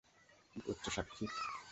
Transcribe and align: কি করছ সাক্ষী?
কি 0.51 0.59
করছ 0.61 0.83
সাক্ষী? 0.89 1.25